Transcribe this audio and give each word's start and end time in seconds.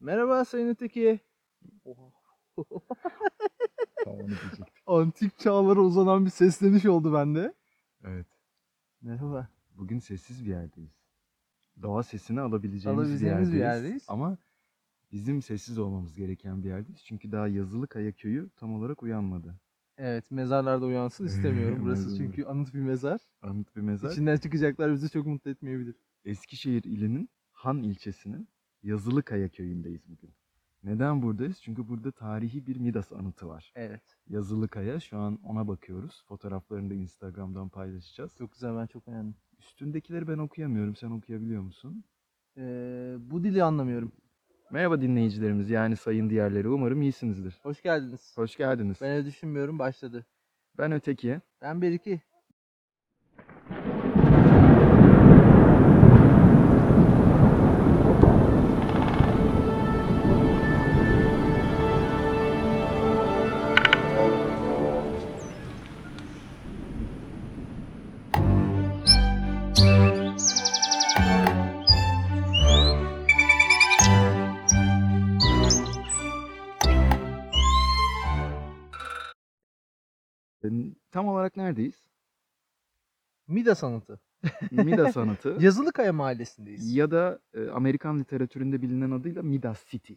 Merhaba 0.00 0.44
Sayın 0.44 0.68
Öteki. 0.68 1.20
Antik 4.86 5.38
çağlara 5.38 5.80
uzanan 5.80 6.24
bir 6.24 6.30
sesleniş 6.30 6.86
oldu 6.86 7.14
bende. 7.14 7.54
Evet. 8.04 8.26
Merhaba. 9.02 9.48
Bugün 9.76 9.98
sessiz 9.98 10.44
bir 10.44 10.50
yerdeyiz. 10.50 11.00
Doğa 11.82 12.02
sesini 12.02 12.40
alabileceğimiz, 12.40 13.04
Alabileceğimiz 13.04 13.48
bir, 13.48 13.54
bir 13.54 13.60
yerdeyiz. 13.60 13.82
yerdeyiz. 13.84 14.04
Ama 14.08 14.38
bizim 15.12 15.42
sessiz 15.42 15.78
olmamız 15.78 16.16
gereken 16.16 16.62
bir 16.62 16.68
yerdeyiz. 16.68 17.04
Çünkü 17.04 17.32
daha 17.32 17.48
yazılı 17.48 17.88
kaya 17.88 18.12
köyü 18.12 18.50
tam 18.56 18.74
olarak 18.74 19.02
uyanmadı. 19.02 19.54
Evet 19.98 20.30
mezarlarda 20.30 20.86
uyansın 20.86 21.26
istemiyorum. 21.26 21.78
Burası 21.82 22.16
çünkü 22.16 22.44
anıt 22.44 22.74
bir 22.74 22.80
mezar. 22.80 23.20
Anıt 23.42 23.76
bir 23.76 23.80
mezar. 23.80 24.10
İçinden 24.10 24.36
çıkacaklar 24.36 24.92
bizi 24.92 25.10
çok 25.10 25.26
mutlu 25.26 25.50
etmeyebilir. 25.50 25.94
Eskişehir 26.24 26.84
ilinin 26.84 27.28
Han 27.52 27.82
ilçesinin 27.82 28.48
Yazılı 28.82 29.22
Kaya 29.22 29.48
köyündeyiz 29.48 30.08
bugün. 30.08 30.30
Neden 30.84 31.22
buradayız? 31.22 31.60
Çünkü 31.62 31.88
burada 31.88 32.12
tarihi 32.12 32.66
bir 32.66 32.76
Midas 32.76 33.12
anıtı 33.12 33.48
var. 33.48 33.72
Evet. 33.74 34.02
Yazılı 34.28 34.68
Kaya 34.68 35.00
şu 35.00 35.18
an 35.18 35.38
ona 35.44 35.68
bakıyoruz. 35.68 36.24
Fotoğraflarını 36.28 36.90
da 36.90 36.94
Instagram'dan 36.94 37.68
paylaşacağız. 37.68 38.36
Çok 38.36 38.52
güzel 38.52 38.76
ben 38.76 38.86
çok 38.86 39.06
beğendim. 39.06 39.34
Üstündekileri 39.58 40.28
ben 40.28 40.38
okuyamıyorum. 40.38 40.96
Sen 40.96 41.10
okuyabiliyor 41.10 41.62
musun? 41.62 42.04
Ee, 42.56 43.16
bu 43.20 43.44
dili 43.44 43.64
anlamıyorum. 43.64 44.12
Merhaba 44.70 45.00
dinleyicilerimiz 45.00 45.70
yani 45.70 45.96
sayın 45.96 46.30
diğerleri. 46.30 46.68
Umarım 46.68 47.02
iyisinizdir. 47.02 47.60
Hoş 47.62 47.82
geldiniz. 47.82 48.32
Hoş 48.36 48.56
geldiniz. 48.56 48.98
Ben 49.00 49.10
öyle 49.10 49.26
düşünmüyorum 49.26 49.78
başladı. 49.78 50.26
Ben 50.78 50.92
Öteki. 50.92 51.40
Ben 51.62 51.82
bir 51.82 52.20
Tam 81.10 81.28
olarak 81.28 81.56
neredeyiz? 81.56 82.06
Midas 83.48 83.84
anıtı. 83.84 84.20
Midas 84.70 85.16
anıtı 85.16 85.56
Yazılıkaya 85.60 86.12
mahallesindeyiz. 86.12 86.94
ya 86.94 87.10
da 87.10 87.40
e, 87.54 87.68
Amerikan 87.68 88.20
literatüründe 88.20 88.82
bilinen 88.82 89.10
adıyla 89.10 89.42
Midas 89.42 89.84
City. 89.86 90.14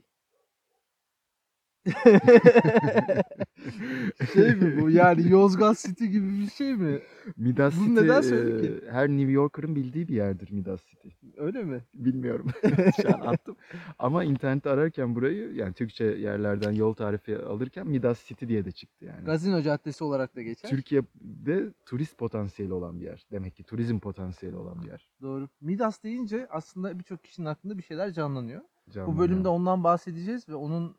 şey 4.33 4.55
mi 4.55 4.81
bu 4.81 4.89
yani 4.89 5.29
Yozgat 5.29 5.79
City 5.79 6.05
gibi 6.05 6.39
bir 6.39 6.49
şey 6.49 6.73
mi? 6.73 6.99
Midas 7.37 7.77
Bunu 7.77 7.87
City 7.87 8.01
neden 8.01 8.19
e, 8.19 8.23
söyledin 8.23 8.81
her 8.91 9.09
New 9.09 9.31
Yorker'ın 9.31 9.75
bildiği 9.75 10.07
bir 10.07 10.15
yerdir 10.15 10.51
Midas 10.51 10.81
City. 10.85 11.07
Öyle 11.37 11.63
mi? 11.63 11.81
Bilmiyorum. 11.93 12.47
Şu 13.01 13.15
an 13.15 13.21
attım. 13.21 13.55
Ama 13.99 14.23
internette 14.23 14.69
ararken 14.69 15.15
burayı 15.15 15.53
yani 15.53 15.73
Türkçe 15.73 16.05
yerlerden 16.05 16.71
yol 16.71 16.93
tarifi 16.93 17.37
alırken 17.37 17.87
Midas 17.87 18.27
City 18.27 18.47
diye 18.47 18.65
de 18.65 18.71
çıktı 18.71 19.05
yani. 19.05 19.25
Gazino 19.25 19.61
Caddesi 19.61 20.03
olarak 20.03 20.35
da 20.35 20.41
geçer. 20.41 20.69
Türkiye'de 20.69 21.73
turist 21.85 22.17
potansiyeli 22.17 22.73
olan 22.73 22.99
bir 22.99 23.05
yer. 23.05 23.25
Demek 23.31 23.55
ki 23.55 23.63
turizm 23.63 23.99
potansiyeli 23.99 24.55
olan 24.55 24.81
bir 24.83 24.87
yer. 24.87 25.09
Doğru. 25.21 25.49
Midas 25.61 26.03
deyince 26.03 26.47
aslında 26.49 26.99
birçok 26.99 27.23
kişinin 27.23 27.47
aklında 27.47 27.77
bir 27.77 27.83
şeyler 27.83 28.11
canlanıyor. 28.11 28.61
Canlı 28.89 29.07
Bu 29.07 29.19
bölümde 29.19 29.47
yani. 29.47 29.55
ondan 29.55 29.83
bahsedeceğiz 29.83 30.49
ve 30.49 30.55
onun 30.55 30.95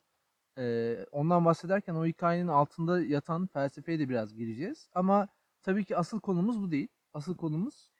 e, 0.58 0.96
ondan 1.12 1.44
bahsederken 1.44 1.94
o 1.94 2.06
hikayenin 2.06 2.48
altında 2.48 3.04
yatan 3.04 3.46
felsefeye 3.46 3.98
de 3.98 4.08
biraz 4.08 4.34
gireceğiz. 4.34 4.88
Ama 4.94 5.28
tabii 5.62 5.84
ki 5.84 5.96
asıl 5.96 6.20
konumuz 6.20 6.62
bu 6.62 6.70
değil. 6.70 6.88
Asıl 7.14 7.36
konumuz 7.36 7.90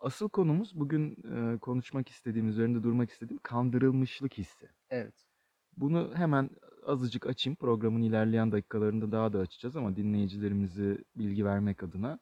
Asıl 0.00 0.28
konumuz 0.28 0.72
bugün 0.74 1.16
e, 1.34 1.58
konuşmak 1.58 2.08
istediğim, 2.08 2.48
üzerinde 2.48 2.82
durmak 2.82 3.10
istediğim 3.10 3.40
kandırılmışlık 3.42 4.38
hissi. 4.38 4.68
evet. 4.90 5.14
Bunu 5.76 6.10
hemen 6.14 6.50
azıcık 6.86 7.26
açayım. 7.26 7.56
Programın 7.56 8.02
ilerleyen 8.02 8.52
dakikalarında 8.52 9.12
daha 9.12 9.32
da 9.32 9.38
açacağız 9.38 9.76
ama 9.76 9.96
dinleyicilerimizi 9.96 11.04
bilgi 11.16 11.44
vermek 11.44 11.82
adına 11.82 12.18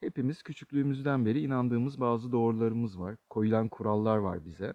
hepimiz 0.00 0.42
küçüklüğümüzden 0.42 1.26
beri 1.26 1.40
inandığımız 1.40 2.00
bazı 2.00 2.32
doğrularımız 2.32 3.00
var. 3.00 3.16
Koyulan 3.30 3.68
kurallar 3.68 4.16
var 4.16 4.44
bize 4.44 4.74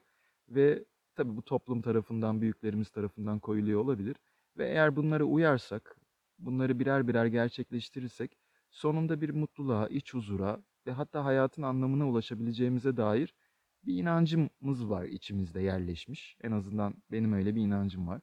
ve 0.50 0.86
tabii 1.16 1.38
bu 1.38 1.42
toplum 1.42 1.82
tarafından, 1.82 2.42
büyüklerimiz 2.42 2.90
tarafından 2.90 3.40
koyuluyor 3.40 3.82
olabilir. 3.82 4.16
Ve 4.60 4.70
eğer 4.70 4.96
bunlara 4.96 5.24
uyarsak, 5.24 5.98
bunları 6.40 6.80
birer 6.80 7.08
birer 7.08 7.26
gerçekleştirirsek 7.26 8.38
sonunda 8.72 9.22
bir 9.22 9.30
mutluluğa, 9.30 9.88
iç 9.88 10.14
huzura 10.14 10.64
ve 10.88 10.92
hatta 10.92 11.26
hayatın 11.26 11.62
anlamına 11.62 12.10
ulaşabileceğimize 12.10 12.98
dair 12.98 13.36
bir 13.84 13.96
inancımız 13.96 14.90
var 14.90 15.04
içimizde 15.06 15.62
yerleşmiş. 15.62 16.38
En 16.44 16.52
azından 16.52 16.96
benim 17.12 17.34
öyle 17.34 17.56
bir 17.56 17.62
inancım 17.62 18.08
var. 18.08 18.22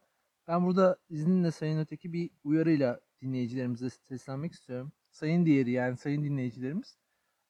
Ben 0.49 0.67
burada 0.67 0.97
izninle 1.09 1.51
Sayın 1.51 1.79
Öteki 1.79 2.13
bir 2.13 2.31
uyarıyla 2.45 3.01
dinleyicilerimize 3.23 3.91
seslenmek 3.91 4.53
istiyorum. 4.53 4.93
Sayın 5.11 5.47
diğeri 5.47 5.71
yani 5.71 5.97
sayın 5.97 6.25
dinleyicilerimiz. 6.25 6.99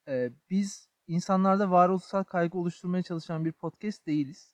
e, 0.09 0.33
biz 0.51 0.89
insanlarda 1.07 1.71
varoluşsal 1.71 2.25
kaygı 2.25 2.59
oluşturmaya 2.59 3.03
çalışan 3.03 3.45
bir 3.45 3.53
podcast 3.53 4.07
değiliz. 4.07 4.53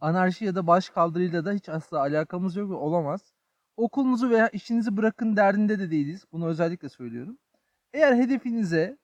Anarşi 0.00 0.44
ya 0.44 0.54
da 0.54 0.66
baş 0.66 0.88
kaldırıyla 0.90 1.44
da 1.44 1.52
hiç 1.52 1.68
asla 1.68 2.00
alakamız 2.00 2.56
yok 2.56 2.70
ve 2.70 2.74
olamaz. 2.74 3.33
Okulunuzu 3.76 4.30
veya 4.30 4.48
işinizi 4.48 4.96
bırakın 4.96 5.36
derdinde 5.36 5.78
de 5.78 5.90
değiliz. 5.90 6.24
Bunu 6.32 6.46
özellikle 6.46 6.88
söylüyorum. 6.88 7.38
Eğer 7.92 8.14
hedefinize 8.16 8.98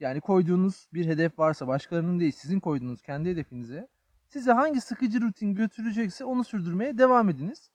yani 0.00 0.20
koyduğunuz 0.20 0.88
bir 0.94 1.06
hedef 1.06 1.38
varsa 1.38 1.68
başkalarının 1.68 2.20
değil 2.20 2.32
sizin 2.32 2.60
koyduğunuz 2.60 3.02
kendi 3.02 3.28
hedefinize 3.30 3.88
size 4.28 4.52
hangi 4.52 4.80
sıkıcı 4.80 5.20
rutin 5.20 5.54
götürecekse 5.54 6.24
onu 6.24 6.44
sürdürmeye 6.44 6.98
devam 6.98 7.28
ediniz. 7.28 7.70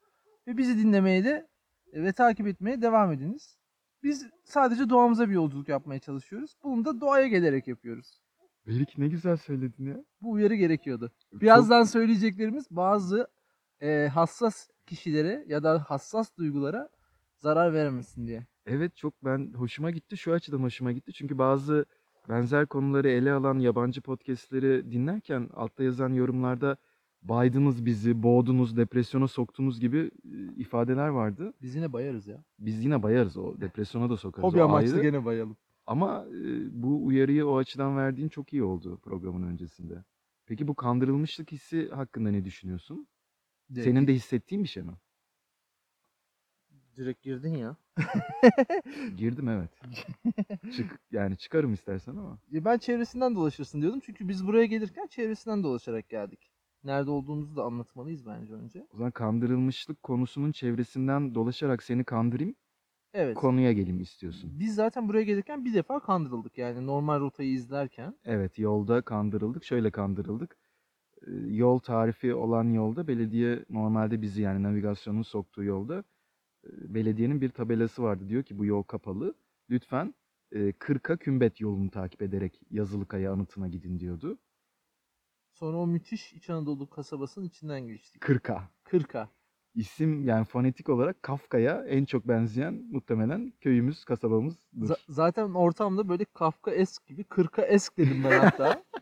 Ve 0.47 0.57
bizi 0.57 0.77
dinlemeye 0.77 1.23
de 1.23 1.47
e, 1.93 2.03
ve 2.03 2.11
takip 2.13 2.47
etmeye 2.47 2.81
devam 2.81 3.11
ediniz. 3.11 3.57
Biz 4.03 4.27
sadece 4.43 4.89
doğamıza 4.89 5.29
bir 5.29 5.33
yolculuk 5.33 5.69
yapmaya 5.69 5.99
çalışıyoruz. 5.99 6.55
Bunu 6.63 6.85
da 6.85 7.01
doğaya 7.01 7.27
gelerek 7.27 7.67
yapıyoruz. 7.67 8.21
Belki 8.67 9.01
ne 9.01 9.07
güzel 9.07 9.37
söyledin 9.37 9.85
ya. 9.85 10.03
Bu 10.21 10.31
uyarı 10.31 10.55
gerekiyordu. 10.55 11.11
Çok- 11.31 11.41
Birazdan 11.41 11.83
söyleyeceklerimiz 11.83 12.65
bazı 12.71 13.27
e, 13.81 14.07
hassas 14.13 14.67
kişilere 14.85 15.45
ya 15.47 15.63
da 15.63 15.79
hassas 15.87 16.37
duygulara 16.37 16.89
zarar 17.37 17.73
veremesin 17.73 18.27
diye. 18.27 18.45
Evet 18.65 18.95
çok 18.95 19.25
ben 19.25 19.53
hoşuma 19.53 19.91
gitti. 19.91 20.17
Şu 20.17 20.33
açıdan 20.33 20.59
hoşuma 20.59 20.91
gitti. 20.91 21.13
Çünkü 21.13 21.37
bazı 21.37 21.85
benzer 22.29 22.65
konuları 22.65 23.09
ele 23.09 23.31
alan 23.31 23.59
yabancı 23.59 24.01
podcastleri 24.01 24.91
dinlerken 24.91 25.49
altta 25.53 25.83
yazan 25.83 26.13
yorumlarda 26.13 26.77
baydınız 27.21 27.85
bizi, 27.85 28.23
boğdunuz, 28.23 28.77
depresyona 28.77 29.27
soktunuz 29.27 29.79
gibi 29.79 30.11
e, 30.25 30.53
ifadeler 30.55 31.07
vardı. 31.07 31.53
Biz 31.61 31.75
yine 31.75 31.93
bayarız 31.93 32.27
ya. 32.27 32.43
Biz 32.59 32.83
yine 32.83 33.03
bayarız 33.03 33.37
o. 33.37 33.61
Depresyona 33.61 34.09
da 34.09 34.17
sokarız. 34.17 34.49
Hobi 34.49 34.61
amaçlı 34.61 35.01
gene 35.01 35.25
bayalım. 35.25 35.57
Ama 35.87 36.25
e, 36.29 36.83
bu 36.83 37.05
uyarıyı 37.05 37.47
o 37.47 37.57
açıdan 37.57 37.97
verdiğin 37.97 38.29
çok 38.29 38.53
iyi 38.53 38.63
oldu 38.63 38.99
programın 39.03 39.47
öncesinde. 39.47 40.03
Peki 40.45 40.67
bu 40.67 40.75
kandırılmışlık 40.75 41.51
hissi 41.51 41.89
hakkında 41.89 42.31
ne 42.31 42.45
düşünüyorsun? 42.45 43.07
Direkt, 43.75 43.87
Senin 43.89 44.07
de 44.07 44.13
hissettiğin 44.13 44.63
bir 44.63 44.69
şey 44.69 44.83
mi? 44.83 44.93
direkt 46.97 47.21
girdin 47.21 47.55
ya. 47.55 47.75
Girdim 49.17 49.49
evet. 49.49 49.69
Çık 50.75 50.99
yani 51.11 51.37
çıkarım 51.37 51.73
istersen 51.73 52.11
ama. 52.11 52.39
Ya 52.51 52.65
Ben 52.65 52.77
çevresinden 52.77 53.35
dolaşırsın 53.35 53.81
diyordum. 53.81 53.99
Çünkü 54.05 54.27
biz 54.27 54.47
buraya 54.47 54.65
gelirken 54.65 55.07
çevresinden 55.07 55.63
dolaşarak 55.63 56.09
geldik. 56.09 56.51
Nerede 56.83 57.11
olduğumuzu 57.11 57.55
da 57.55 57.63
anlatmalıyız 57.63 58.25
bence 58.25 58.53
önce. 58.53 58.87
O 58.93 58.97
zaman 58.97 59.11
kandırılmışlık 59.11 60.03
konusunun 60.03 60.51
çevresinden 60.51 61.35
dolaşarak 61.35 61.83
seni 61.83 62.03
kandırayım, 62.03 62.55
Evet. 63.13 63.35
konuya 63.35 63.71
geleyim 63.71 64.01
istiyorsun. 64.01 64.59
Biz 64.59 64.75
zaten 64.75 65.09
buraya 65.09 65.23
gelirken 65.23 65.65
bir 65.65 65.73
defa 65.73 65.99
kandırıldık. 65.99 66.57
Yani 66.57 66.85
normal 66.87 67.19
rotayı 67.19 67.49
izlerken. 67.51 68.15
Evet, 68.25 68.59
yolda 68.59 69.01
kandırıldık. 69.01 69.63
Şöyle 69.63 69.91
kandırıldık. 69.91 70.57
Yol 71.47 71.79
tarifi 71.79 72.33
olan 72.33 72.69
yolda 72.69 73.07
belediye 73.07 73.65
normalde 73.69 74.21
bizi 74.21 74.41
yani 74.41 74.63
navigasyonun 74.63 75.21
soktuğu 75.21 75.63
yolda 75.63 76.03
belediyenin 76.71 77.41
bir 77.41 77.49
tabelası 77.49 78.03
vardı. 78.03 78.29
Diyor 78.29 78.43
ki 78.43 78.57
bu 78.57 78.65
yol 78.65 78.83
kapalı. 78.83 79.35
Lütfen 79.69 80.13
e, 80.51 80.71
Kırka 80.71 81.17
Kümbet 81.17 81.61
yolunu 81.61 81.89
takip 81.91 82.21
ederek 82.21 82.59
Yazılıkaya 82.71 83.33
anıtına 83.33 83.67
gidin 83.67 83.99
diyordu. 83.99 84.37
Sonra 85.53 85.77
o 85.77 85.87
müthiş 85.87 86.33
İç 86.33 86.49
Anadolu 86.49 86.89
kasabasının 86.89 87.45
içinden 87.45 87.81
geçtik. 87.87 88.21
Kırka. 88.21 88.69
Kırka. 88.83 89.29
İsim 89.75 90.27
yani 90.27 90.45
fonetik 90.45 90.89
olarak 90.89 91.23
Kafka'ya 91.23 91.83
en 91.87 92.05
çok 92.05 92.27
benzeyen 92.27 92.73
muhtemelen 92.91 93.53
köyümüz, 93.61 94.05
kasabamızdır. 94.05 94.89
Z- 94.89 94.97
zaten 95.07 95.49
ortamda 95.53 96.09
böyle 96.09 96.25
Kafka 96.25 96.71
esk 96.71 97.07
gibi 97.07 97.23
Kırka 97.23 97.61
esk 97.61 97.97
dedim 97.97 98.23
ben 98.23 98.39
hatta. 98.39 98.83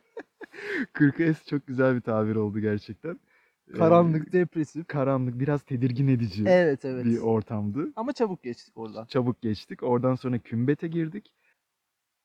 Kırka 0.94 1.24
es 1.24 1.46
çok 1.46 1.68
güzel 1.68 1.96
bir 1.96 2.02
tabir 2.02 2.36
oldu 2.36 2.60
gerçekten. 2.60 3.20
Karanlık, 3.78 4.34
depresif. 4.34 4.88
karanlık, 4.88 5.40
biraz 5.40 5.64
tedirgin 5.64 6.08
edici 6.08 6.44
Evet 6.48 6.86
evet. 6.86 7.06
bir 7.06 7.18
ortamdı. 7.18 7.94
Ama 7.96 8.14
çabuk 8.14 8.44
geçtik 8.44 8.78
oradan. 8.78 9.06
Çabuk 9.06 9.42
geçtik. 9.42 9.84
Oradan 9.84 10.16
sonra 10.16 10.40
kümbete 10.40 10.88
girdik. 10.88 11.34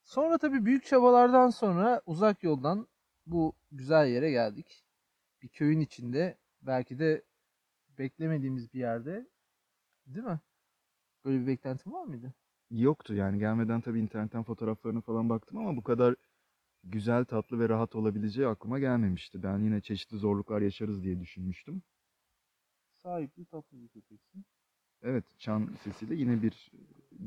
Sonra 0.05 0.38
tabii 0.38 0.64
büyük 0.64 0.84
çabalardan 0.84 1.50
sonra 1.50 2.02
uzak 2.06 2.43
yoldan 2.43 2.87
bu 3.26 3.55
güzel 3.73 4.06
yere 4.08 4.31
geldik. 4.31 4.84
Bir 5.43 5.49
köyün 5.49 5.81
içinde 5.81 6.38
belki 6.62 6.99
de 6.99 7.23
beklemediğimiz 7.99 8.75
bir 8.75 8.78
yerde. 8.78 9.26
Değil 10.06 10.26
mi? 10.26 10.40
Böyle 11.25 11.40
bir 11.40 11.46
beklentin 11.46 11.93
var 11.93 12.05
mıydı? 12.05 12.34
Yoktu 12.70 13.14
yani 13.14 13.38
gelmeden 13.38 13.81
tabii 13.81 14.00
internetten 14.00 14.43
fotoğraflarına 14.43 15.00
falan 15.00 15.28
baktım 15.28 15.58
ama 15.58 15.76
bu 15.76 15.82
kadar 15.82 16.14
güzel, 16.91 17.25
tatlı 17.25 17.59
ve 17.61 17.69
rahat 17.69 17.94
olabileceği 17.94 18.47
aklıma 18.49 18.79
gelmemişti. 18.79 19.43
Ben 19.43 19.59
yine 19.59 19.81
çeşitli 19.81 20.17
zorluklar 20.17 20.61
yaşarız 20.61 21.03
diye 21.03 21.21
düşünmüştüm. 21.21 21.83
Sahipli 23.03 23.44
tatlı 23.44 23.79
bir 23.83 23.88
köpeksin. 23.88 24.44
Evet, 25.03 25.25
çan 25.38 25.71
sesiyle 25.83 26.15
yine 26.15 26.43
bir 26.43 26.71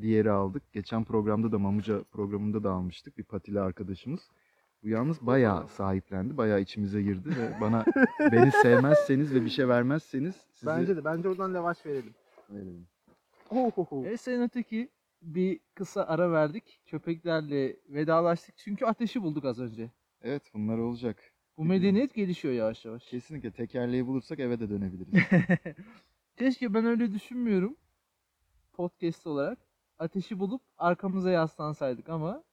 diğeri 0.00 0.30
aldık. 0.30 0.72
Geçen 0.72 1.04
programda 1.04 1.52
da 1.52 1.58
Mamuca 1.58 2.04
programında 2.04 2.64
da 2.64 2.70
almıştık 2.70 3.18
bir 3.18 3.24
patili 3.24 3.60
arkadaşımız. 3.60 4.30
Bu 4.82 4.88
yalnız 4.88 5.26
bayağı 5.26 5.68
sahiplendi, 5.68 6.36
bayağı 6.36 6.60
içimize 6.60 7.02
girdi 7.02 7.28
ve 7.38 7.60
bana 7.60 7.84
beni 8.32 8.52
sevmezseniz 8.52 9.34
ve 9.34 9.44
bir 9.44 9.50
şey 9.50 9.68
vermezseniz 9.68 10.34
sizi 10.52 10.66
Bence 10.66 10.96
de. 10.96 11.04
Bence 11.04 11.28
oradan 11.28 11.54
lavaş 11.54 11.86
verelim. 11.86 12.14
verelim. 12.50 12.86
Evet 14.04 14.20
Sayın 14.20 14.42
Öteki 14.42 14.88
bir 15.22 15.60
kısa 15.74 16.04
ara 16.04 16.32
verdik. 16.32 16.80
Köpeklerle 16.86 17.76
vedalaştık. 17.88 18.56
Çünkü 18.56 18.86
ateşi 18.86 19.22
bulduk 19.22 19.44
az 19.44 19.60
önce. 19.60 19.90
Evet, 20.22 20.42
bunlar 20.54 20.78
olacak. 20.78 21.32
Bu 21.56 21.64
medeniyet 21.64 22.14
gelişiyor 22.14 22.54
yavaş 22.54 22.84
yavaş. 22.84 23.06
Kesinlikle 23.06 23.50
tekerleği 23.52 24.06
bulursak 24.06 24.38
eve 24.40 24.60
de 24.60 24.70
dönebiliriz. 24.70 25.14
Keşke 26.36 26.74
ben 26.74 26.84
öyle 26.84 27.12
düşünmüyorum. 27.12 27.76
Podcast 28.72 29.26
olarak. 29.26 29.58
Ateşi 29.98 30.38
bulup 30.38 30.62
arkamıza 30.78 31.30
yaslansaydık 31.30 32.08
ama 32.08 32.44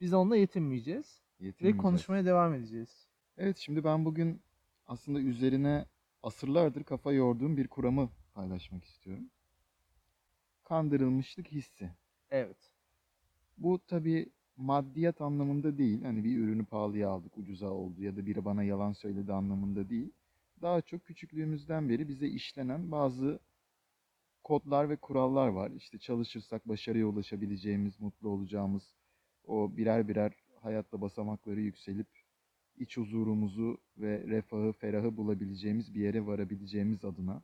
biz 0.00 0.12
onunla 0.14 0.36
yetinmeyeceğiz. 0.36 1.20
Ve 1.40 1.46
Yetinmeyeceğiz. 1.46 1.82
konuşmaya 1.82 2.24
devam 2.24 2.54
edeceğiz. 2.54 3.06
Evet 3.38 3.56
şimdi 3.58 3.84
ben 3.84 4.04
bugün 4.04 4.42
aslında 4.86 5.20
üzerine 5.20 5.86
asırlardır 6.22 6.84
kafa 6.84 7.12
yorduğum 7.12 7.56
bir 7.56 7.68
kuramı 7.68 8.10
paylaşmak 8.34 8.84
istiyorum. 8.84 9.30
Kandırılmışlık 10.64 11.48
hissi. 11.52 11.90
Evet. 12.30 12.56
Bu 13.58 13.80
tabii 13.86 14.26
maddiyat 14.56 15.20
anlamında 15.20 15.78
değil. 15.78 16.02
Hani 16.02 16.24
bir 16.24 16.38
ürünü 16.38 16.64
pahalıya 16.64 17.08
aldık, 17.08 17.38
ucuza 17.38 17.70
oldu 17.70 18.02
ya 18.02 18.16
da 18.16 18.26
biri 18.26 18.44
bana 18.44 18.62
yalan 18.62 18.92
söyledi 18.92 19.32
anlamında 19.32 19.90
değil. 19.90 20.12
Daha 20.62 20.82
çok 20.82 21.04
küçüklüğümüzden 21.04 21.88
beri 21.88 22.08
bize 22.08 22.28
işlenen 22.28 22.92
bazı 22.92 23.38
kodlar 24.44 24.90
ve 24.90 24.96
kurallar 24.96 25.48
var. 25.48 25.70
İşte 25.70 25.98
çalışırsak 25.98 26.68
başarıya 26.68 27.06
ulaşabileceğimiz, 27.06 28.00
mutlu 28.00 28.28
olacağımız 28.28 28.94
o 29.44 29.76
birer 29.76 30.08
birer 30.08 30.32
hayatta 30.62 31.00
basamakları 31.00 31.60
yükselip 31.60 32.06
iç 32.76 32.96
huzurumuzu 32.96 33.78
ve 33.98 34.24
refahı, 34.26 34.72
ferahı 34.72 35.16
bulabileceğimiz 35.16 35.94
bir 35.94 36.00
yere 36.00 36.26
varabileceğimiz 36.26 37.04
adına. 37.04 37.42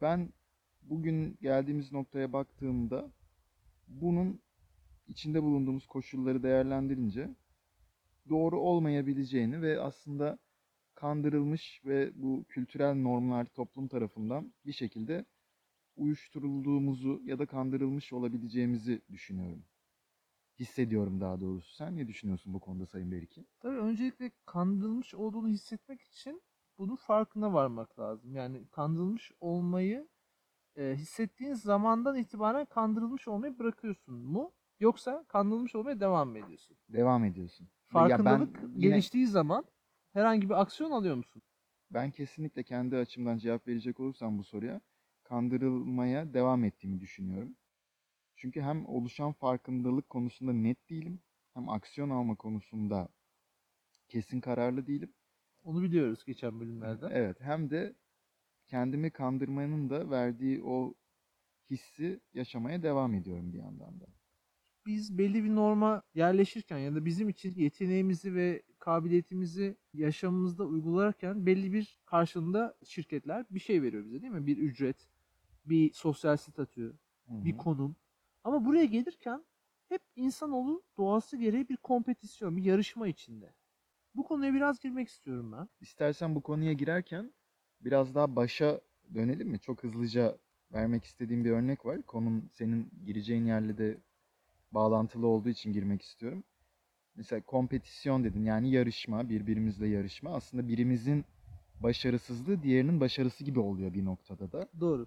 Ben 0.00 0.32
bugün 0.90 1.38
geldiğimiz 1.42 1.92
noktaya 1.92 2.32
baktığımda 2.32 3.12
bunun 3.88 4.40
içinde 5.08 5.42
bulunduğumuz 5.42 5.86
koşulları 5.86 6.42
değerlendirince 6.42 7.34
doğru 8.28 8.60
olmayabileceğini 8.60 9.62
ve 9.62 9.80
aslında 9.80 10.38
kandırılmış 10.94 11.80
ve 11.84 12.10
bu 12.14 12.44
kültürel 12.48 12.94
normlar 12.94 13.44
toplum 13.44 13.88
tarafından 13.88 14.52
bir 14.66 14.72
şekilde 14.72 15.24
uyuşturulduğumuzu 15.96 17.20
ya 17.24 17.38
da 17.38 17.46
kandırılmış 17.46 18.12
olabileceğimizi 18.12 19.02
düşünüyorum. 19.12 19.64
Hissediyorum 20.60 21.20
daha 21.20 21.40
doğrusu. 21.40 21.74
Sen 21.74 21.96
ne 21.96 22.08
düşünüyorsun 22.08 22.54
bu 22.54 22.60
konuda 22.60 22.86
Sayın 22.86 23.12
Beriki? 23.12 23.44
Tabii 23.60 23.78
öncelikle 23.78 24.30
kandırılmış 24.46 25.14
olduğunu 25.14 25.48
hissetmek 25.48 26.02
için 26.02 26.42
bunun 26.78 26.96
farkına 26.96 27.52
varmak 27.52 27.98
lazım. 27.98 28.34
Yani 28.34 28.66
kandırılmış 28.70 29.32
olmayı 29.40 30.08
e, 30.80 30.94
hissettiğin 30.96 31.54
zamandan 31.54 32.16
itibaren 32.16 32.64
kandırılmış 32.66 33.28
olmayı 33.28 33.58
bırakıyorsun 33.58 34.14
mu? 34.14 34.52
Yoksa 34.80 35.24
kandırılmış 35.28 35.74
olmaya 35.74 36.00
devam 36.00 36.28
mı 36.28 36.38
ediyorsun? 36.38 36.76
Devam 36.88 37.24
ediyorsun. 37.24 37.64
Ya 37.64 37.70
ben 37.94 38.08
Farkındalık 38.08 38.60
yine- 38.62 38.78
geliştiği 38.78 39.26
zaman 39.26 39.64
herhangi 40.12 40.48
bir 40.48 40.60
aksiyon 40.60 40.90
alıyor 40.90 41.14
musun? 41.16 41.42
Ben 41.90 42.10
kesinlikle 42.10 42.62
kendi 42.62 42.96
açımdan 42.96 43.38
cevap 43.38 43.68
verecek 43.68 44.00
olursam 44.00 44.38
bu 44.38 44.44
soruya 44.44 44.80
kandırılmaya 45.22 46.34
devam 46.34 46.64
ettiğimi 46.64 47.00
düşünüyorum. 47.00 47.56
Çünkü 48.36 48.60
hem 48.60 48.86
oluşan 48.86 49.32
farkındalık 49.32 50.08
konusunda 50.08 50.52
net 50.52 50.90
değilim, 50.90 51.20
hem 51.54 51.68
aksiyon 51.68 52.10
alma 52.10 52.34
konusunda 52.36 53.08
kesin 54.08 54.40
kararlı 54.40 54.86
değilim. 54.86 55.14
Onu 55.64 55.82
biliyoruz 55.82 56.24
geçen 56.24 56.60
bölümlerde. 56.60 57.08
Evet, 57.12 57.40
hem 57.40 57.70
de 57.70 57.94
kendimi 58.70 59.10
kandırmanın 59.10 59.90
da 59.90 60.10
verdiği 60.10 60.62
o 60.64 60.94
hissi 61.70 62.20
yaşamaya 62.34 62.82
devam 62.82 63.14
ediyorum 63.14 63.52
bir 63.52 63.58
yandan 63.58 64.00
da. 64.00 64.06
biz 64.86 65.18
belli 65.18 65.44
bir 65.44 65.54
norma 65.54 66.02
yerleşirken 66.14 66.78
ya 66.78 66.94
da 66.94 67.04
bizim 67.04 67.28
için 67.28 67.54
yeteneğimizi 67.56 68.34
ve 68.34 68.62
kabiliyetimizi 68.78 69.76
yaşamımızda 69.94 70.64
uygularken 70.66 71.46
belli 71.46 71.72
bir 71.72 72.00
karşılığında 72.06 72.76
şirketler 72.84 73.46
bir 73.50 73.60
şey 73.60 73.82
veriyor 73.82 74.04
bize 74.04 74.22
değil 74.22 74.32
mi? 74.32 74.46
Bir 74.46 74.58
ücret, 74.58 75.08
bir 75.64 75.92
sosyal 75.92 76.36
statü, 76.36 76.98
bir 77.28 77.56
konum. 77.56 77.96
Ama 78.44 78.64
buraya 78.64 78.84
gelirken 78.84 79.44
hep 79.88 80.02
insanoğlu 80.16 80.82
doğası 80.98 81.36
gereği 81.36 81.68
bir 81.68 81.76
kompetisyon, 81.76 82.56
bir 82.56 82.64
yarışma 82.64 83.08
içinde. 83.08 83.54
Bu 84.14 84.24
konuya 84.24 84.54
biraz 84.54 84.80
girmek 84.80 85.08
istiyorum 85.08 85.52
ben. 85.52 85.68
İstersen 85.80 86.34
bu 86.34 86.42
konuya 86.42 86.72
girerken 86.72 87.34
biraz 87.80 88.14
daha 88.14 88.36
başa 88.36 88.80
dönelim 89.14 89.48
mi? 89.48 89.60
Çok 89.60 89.82
hızlıca 89.82 90.38
vermek 90.72 91.04
istediğim 91.04 91.44
bir 91.44 91.50
örnek 91.50 91.86
var. 91.86 92.02
Konum 92.02 92.50
senin 92.54 92.90
gireceğin 93.06 93.44
yerle 93.44 93.78
de 93.78 93.98
bağlantılı 94.72 95.26
olduğu 95.26 95.48
için 95.48 95.72
girmek 95.72 96.02
istiyorum. 96.02 96.44
Mesela 97.16 97.42
kompetisyon 97.42 98.24
dedin 98.24 98.44
yani 98.44 98.70
yarışma, 98.70 99.28
birbirimizle 99.28 99.88
yarışma. 99.88 100.30
Aslında 100.34 100.68
birimizin 100.68 101.24
başarısızlığı 101.80 102.62
diğerinin 102.62 103.00
başarısı 103.00 103.44
gibi 103.44 103.60
oluyor 103.60 103.94
bir 103.94 104.04
noktada 104.04 104.52
da. 104.52 104.68
Doğru. 104.80 105.06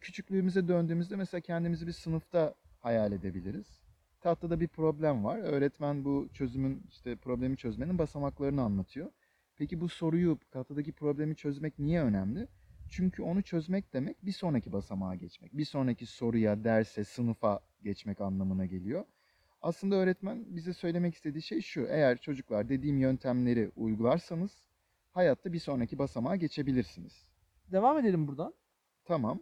Küçüklüğümüze 0.00 0.68
döndüğümüzde 0.68 1.16
mesela 1.16 1.40
kendimizi 1.40 1.86
bir 1.86 1.92
sınıfta 1.92 2.54
hayal 2.80 3.12
edebiliriz. 3.12 3.80
Tahtada 4.20 4.60
bir 4.60 4.68
problem 4.68 5.24
var. 5.24 5.38
Öğretmen 5.38 6.04
bu 6.04 6.28
çözümün 6.32 6.82
işte 6.90 7.16
problemi 7.16 7.56
çözmenin 7.56 7.98
basamaklarını 7.98 8.62
anlatıyor. 8.62 9.10
Peki 9.56 9.80
bu 9.80 9.88
soruyu, 9.88 10.38
tahtadaki 10.50 10.92
problemi 10.92 11.36
çözmek 11.36 11.78
niye 11.78 12.02
önemli? 12.02 12.48
Çünkü 12.88 13.22
onu 13.22 13.42
çözmek 13.42 13.92
demek 13.92 14.26
bir 14.26 14.32
sonraki 14.32 14.72
basamağa 14.72 15.14
geçmek. 15.14 15.58
Bir 15.58 15.64
sonraki 15.64 16.06
soruya, 16.06 16.64
derse, 16.64 17.04
sınıfa 17.04 17.60
geçmek 17.82 18.20
anlamına 18.20 18.66
geliyor. 18.66 19.04
Aslında 19.62 19.94
öğretmen 19.96 20.56
bize 20.56 20.72
söylemek 20.72 21.14
istediği 21.14 21.42
şey 21.42 21.60
şu. 21.60 21.86
Eğer 21.86 22.18
çocuklar 22.18 22.68
dediğim 22.68 22.98
yöntemleri 22.98 23.70
uygularsanız 23.76 24.68
hayatta 25.10 25.52
bir 25.52 25.58
sonraki 25.58 25.98
basamağa 25.98 26.36
geçebilirsiniz. 26.36 27.28
Devam 27.72 27.98
edelim 27.98 28.28
buradan. 28.28 28.54
Tamam. 29.04 29.40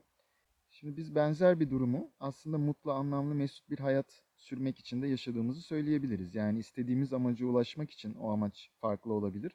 Şimdi 0.70 0.96
biz 0.96 1.14
benzer 1.14 1.60
bir 1.60 1.70
durumu 1.70 2.10
aslında 2.20 2.58
mutlu, 2.58 2.92
anlamlı, 2.92 3.34
mesut 3.34 3.70
bir 3.70 3.78
hayat 3.78 4.22
sürmek 4.36 4.78
için 4.78 5.02
de 5.02 5.08
yaşadığımızı 5.08 5.62
söyleyebiliriz. 5.62 6.34
Yani 6.34 6.58
istediğimiz 6.58 7.12
amaca 7.12 7.46
ulaşmak 7.46 7.90
için 7.90 8.14
o 8.14 8.30
amaç 8.30 8.70
farklı 8.80 9.12
olabilir. 9.12 9.52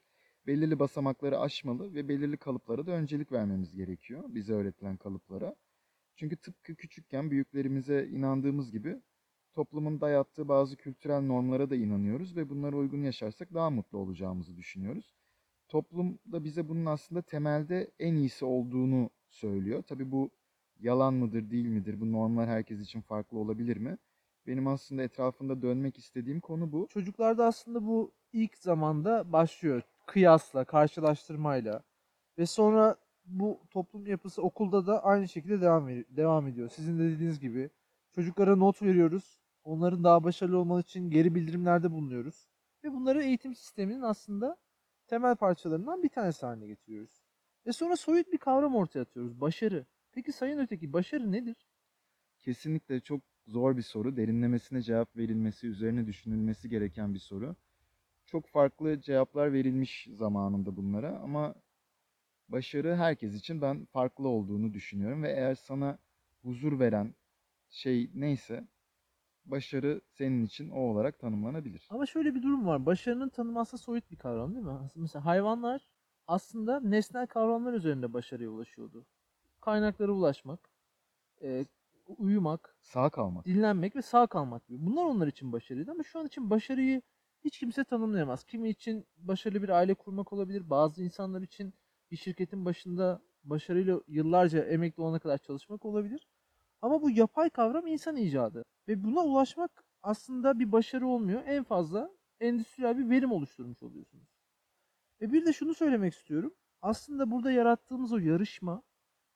Belirli 0.48 0.80
basamakları 0.80 1.39
aşmalı 1.39 1.94
ve 1.94 2.08
belirli 2.08 2.38
kalıplara 2.38 2.86
da 2.86 2.92
öncelik 2.92 3.32
vermemiz 3.32 3.75
gerekiyor. 3.75 4.24
Bize 4.27 4.54
öğretilen 4.54 4.98
kalıplara. 4.98 5.56
Çünkü 6.16 6.38
tıpkı 6.38 6.75
küçükken 6.75 7.32
büyüklerimize 7.32 8.08
inandığımız 8.08 8.72
gibi 8.72 9.01
toplumun 9.54 10.01
dayattığı 10.01 10.48
bazı 10.48 10.77
kültürel 10.77 11.22
normlara 11.22 11.70
da 11.70 11.75
inanıyoruz 11.75 12.36
ve 12.36 12.50
bunlara 12.50 12.75
uygun 12.75 13.04
yaşarsak 13.04 13.54
daha 13.54 13.70
mutlu 13.70 13.98
olacağımızı 13.98 14.58
düşünüyoruz. 14.58 15.16
Toplum 15.68 16.20
da 16.32 16.44
bize 16.44 16.70
bunun 16.70 16.86
aslında 16.86 17.22
temelde 17.22 17.92
en 18.00 18.16
iyisi 18.16 18.46
olduğunu 18.46 19.10
söylüyor. 19.30 19.84
Tabii 19.84 20.12
bu 20.12 20.30
yalan 20.80 21.13
mıdır, 21.13 21.51
değil 21.51 21.68
midir? 21.68 22.01
Bu 22.01 22.12
normlar 22.12 22.50
herkes 22.50 22.82
için 22.82 23.01
farklı 23.01 23.38
olabilir 23.38 23.77
mi? 23.77 23.98
Benim 24.48 24.68
aslında 24.68 25.04
etrafında 25.04 25.62
dönmek 25.62 25.98
istediğim 25.98 26.39
konu 26.39 26.72
bu. 26.72 26.88
Çocuklarda 26.89 27.46
aslında 27.46 27.86
bu 27.86 28.12
ilk 28.34 28.58
zamanda 28.58 29.32
başlıyor. 29.32 29.84
Kıyasla, 30.08 30.66
karşılaştırmayla. 30.66 31.84
Ve 32.38 32.46
sonra 32.46 32.96
bu 33.26 33.62
toplum 33.72 34.08
yapısı 34.08 34.42
okulda 34.42 34.88
da 34.88 35.04
aynı 35.04 35.28
şekilde 35.28 35.62
devam, 35.62 35.90
devam 35.90 36.48
ediyor. 36.48 36.70
Sizin 36.70 37.00
de 37.00 37.04
dediğiniz 37.04 37.40
gibi 37.40 37.70
çocuklara 38.12 38.56
not 38.56 38.82
veriyoruz. 38.82 39.42
Onların 39.64 40.04
daha 40.04 40.24
başarılı 40.24 40.58
olması 40.58 40.88
için 40.88 41.10
geri 41.10 41.36
bildirimlerde 41.36 41.92
bulunuyoruz. 41.92 42.50
Ve 42.84 42.94
bunları 42.94 43.24
eğitim 43.24 43.56
sisteminin 43.56 44.02
aslında 44.02 44.58
temel 45.08 45.36
parçalarından 45.36 46.04
bir 46.04 46.10
tanesi 46.10 46.46
haline 46.46 46.68
getiriyoruz. 46.68 47.24
Ve 47.66 47.74
sonra 47.74 47.96
soyut 47.96 48.32
bir 48.32 48.38
kavram 48.38 48.76
ortaya 48.76 49.02
atıyoruz. 49.02 49.42
Başarı. 49.42 49.86
Peki 50.12 50.32
Sayın 50.32 50.60
Öteki 50.60 50.94
başarı 50.94 51.32
nedir? 51.32 51.68
Kesinlikle 52.40 53.00
çok 53.00 53.22
zor 53.48 53.78
bir 53.78 53.82
soru. 53.82 54.18
Derinlemesine 54.18 54.82
cevap 54.82 55.16
verilmesi, 55.18 55.68
üzerine 55.68 56.08
düşünülmesi 56.08 56.70
gereken 56.70 57.14
bir 57.14 57.20
soru. 57.20 57.56
Çok 58.28 58.48
farklı 58.48 59.02
cevaplar 59.02 59.54
verilmiş 59.54 60.08
zamanında 60.12 60.78
bunlara 60.78 61.20
ama 61.20 61.56
başarı 62.50 62.96
herkes 62.96 63.36
için 63.36 63.62
ben 63.62 63.86
farklı 63.86 64.28
olduğunu 64.28 64.74
düşünüyorum 64.74 65.24
ve 65.24 65.32
eğer 65.32 65.56
sana 65.56 66.00
huzur 66.44 66.80
veren 66.80 67.16
şey 67.70 68.12
neyse 68.14 68.68
başarı 69.46 70.02
senin 70.10 70.46
için 70.46 70.70
o 70.70 70.80
olarak 70.80 71.20
tanımlanabilir. 71.20 71.88
Ama 71.92 72.06
şöyle 72.06 72.36
bir 72.36 72.44
durum 72.44 72.68
var. 72.68 72.86
Başarının 72.86 73.30
tanımı 73.30 73.60
aslında 73.60 73.82
soyut 73.84 74.12
bir 74.12 74.18
kavram 74.18 74.56
değil 74.56 74.66
mi? 74.66 74.80
Mesela 74.96 75.26
hayvanlar 75.26 75.88
aslında 76.28 76.80
nesnel 76.80 77.28
kavramlar 77.28 77.74
üzerinde 77.74 78.14
başarıya 78.14 78.50
ulaşıyordu. 78.50 79.06
Kaynaklara 79.62 80.12
ulaşmak, 80.12 80.70
e, 81.42 81.66
uyumak, 82.08 82.78
Sağ 82.82 83.10
kalmak. 83.10 83.46
dinlenmek 83.46 83.96
ve 83.96 84.02
sağ 84.02 84.28
kalmak 84.28 84.68
gibi. 84.68 84.86
Bunlar 84.86 85.04
onlar 85.06 85.28
için 85.28 85.52
başarıydı 85.52 85.92
ama 85.92 86.04
şu 86.04 86.20
an 86.20 86.26
için 86.28 86.50
başarıyı 86.50 87.02
hiç 87.48 87.60
kimse 87.60 87.84
tanımlayamaz. 87.84 88.44
Kimi 88.44 88.70
için 88.70 89.06
başarılı 89.18 89.63
bir 89.63 89.70
aile 89.70 89.94
kurmak 89.94 90.34
olabilir. 90.34 90.70
Bazı 90.70 91.04
insanlar 91.04 91.42
için 91.42 91.74
bir 92.12 92.18
şirketin 92.18 92.66
başında 92.66 93.22
başarıyla 93.44 94.01
yıllarca 94.08 94.63
emekli 94.63 95.04
olana 95.04 95.20
kadar 95.20 95.38
çalışmak 95.38 95.86
olabilir. 95.86 96.27
Ama 96.82 97.01
bu 97.01 97.10
yapay 97.10 97.50
kavram 97.50 97.88
insan 97.88 98.18
icadı. 98.18 98.66
Ve 98.88 99.04
buna 99.04 99.24
ulaşmak 99.24 99.86
aslında 100.04 100.60
bir 100.60 100.72
başarı 100.72 101.08
olmuyor. 101.08 101.44
En 101.46 101.63
fazla 101.63 102.12
endüstriyel 102.39 102.98
bir 102.98 103.10
verim 103.10 103.32
oluşturmuş 103.32 103.84
oluyorsunuz. 103.84 104.27
Ve 105.22 105.32
bir 105.32 105.46
de 105.46 105.54
şunu 105.54 105.74
söylemek 105.74 106.13
istiyorum. 106.13 106.54
Aslında 106.82 107.32
burada 107.32 107.51
yarattığımız 107.51 108.13
o 108.13 108.18
yarışma, 108.18 108.84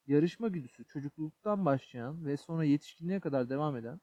yarışma 0.08 0.48
güdüsü 0.48 0.86
çocukluktan 0.86 1.66
başlayan 1.66 2.26
ve 2.26 2.38
sonra 2.38 2.64
yetişkinliğe 2.64 3.20
kadar 3.20 3.50
devam 3.50 3.76
eden 3.76 4.02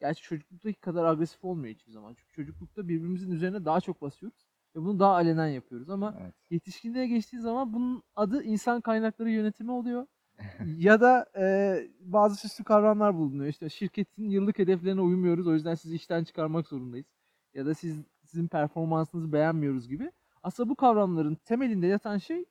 Gerçi 0.00 0.22
çocukluktaki 0.22 0.80
kadar 0.80 1.04
agresif 1.04 1.44
olmuyor 1.44 1.74
hiçbir 1.74 1.92
zaman. 1.92 2.14
Çünkü 2.14 2.32
çocuklukta 2.32 2.88
birbirimizin 2.88 3.30
üzerine 3.30 3.64
daha 3.64 3.80
çok 3.80 4.02
basıyoruz. 4.02 4.46
Ve 4.76 4.80
bunu 4.80 4.98
daha 4.98 5.12
alenen 5.12 5.46
yapıyoruz. 5.48 5.90
Ama 5.90 6.14
Evet. 6.20 6.34
yetişkinliğe 6.50 7.06
geçtiği 7.06 7.38
zaman 7.40 7.72
bunun 7.72 8.02
adı 8.16 8.42
insan 8.42 8.80
kaynakları 8.80 9.30
yönetimi 9.30 9.72
oluyor. 9.72 10.06
ya 10.78 11.00
da 11.00 11.26
e, 11.38 11.76
bazı 12.00 12.36
süslü 12.36 12.64
kavramlar 12.64 13.14
bulunuyor. 13.14 13.50
İşte 13.50 13.68
şirketin 13.68 14.30
yıllık 14.30 14.58
hedeflerine 14.58 15.00
uymuyoruz. 15.00 15.46
O 15.46 15.54
yüzden 15.54 15.74
sizi 15.74 15.96
işten 15.96 16.24
çıkarmak 16.24 16.66
zorundayız. 16.68 17.06
Ya 17.54 17.66
da 17.66 17.74
siz 17.74 17.96
sizin 18.24 18.48
performansınızı 18.48 19.32
beğenmiyoruz 19.32 19.88
gibi. 19.88 20.12
Aslında 20.42 20.68
bu 20.68 20.76
kavramların 20.76 21.34
temelinde 21.34 21.86
yatan 21.86 22.18
şey 22.18 22.44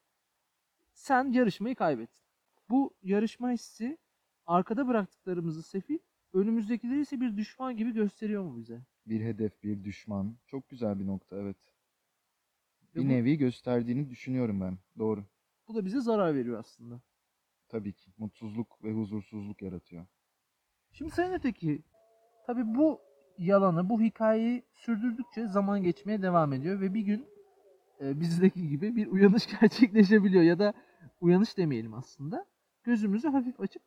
sen 0.94 1.32
yarışmayı 1.32 1.76
kaybettin. 1.76 2.22
Bu 2.70 2.94
yarışma 3.04 3.52
hissi 3.52 3.98
arkada 4.48 4.88
bıraktıklarımızı 4.88 5.64
sefil 5.64 6.00
önümüzdekileri 6.34 7.00
ise 7.02 7.22
bir 7.22 7.38
düşman 7.38 7.78
gibi 7.78 7.94
gösteriyor 7.94 8.44
mu 8.44 8.58
bize? 8.58 8.82
Bir 9.06 9.22
hedef, 9.22 9.64
bir 9.64 9.84
düşman. 9.84 10.38
Çok 10.48 10.70
güzel 10.70 11.00
bir 11.00 11.08
nokta 11.08 11.36
evet. 11.38 11.58
Ve 12.96 13.00
Bir 13.00 13.06
bu, 13.06 13.10
nevi 13.10 13.38
gösterdiğini 13.38 14.10
düşünüyorum 14.10 14.62
ben. 14.62 14.78
Doğru. 14.98 15.26
bu 15.68 15.76
da 15.76 15.86
bize 15.86 16.02
zarar 16.02 16.36
veriyor 16.36 16.60
aslında. 16.60 17.02
Tabii 17.70 17.94
ki. 17.94 18.12
Mutsuzluk 18.18 18.84
ve 18.84 18.92
huzursuzluk 18.94 19.62
yaratıyor. 19.62 20.06
Şimdi 20.92 21.12
Sayın 21.12 21.34
Öteki, 21.34 21.84
tabi 22.46 22.76
bu 22.76 23.02
yalanı, 23.38 23.90
bu 23.90 24.02
hikayeyi 24.02 24.64
sürdürdükçe 24.76 25.48
zaman 25.48 25.84
geçmeye 25.84 26.22
devam 26.22 26.54
ediyor 26.54 26.82
ve 26.82 26.94
bir 26.94 27.02
gün 27.02 27.28
e, 28.02 28.20
bizdeki 28.20 28.70
gibi 28.70 28.96
bir 28.96 29.08
uyanış 29.08 29.48
gerçekleşebiliyor 29.62 30.44
ya 30.44 30.60
da 30.60 30.74
uyanış 31.22 31.58
demeyelim 31.58 31.94
aslında. 31.94 32.46
Gözümüzü 32.84 33.28
hafif 33.28 33.60
açıp 33.60 33.84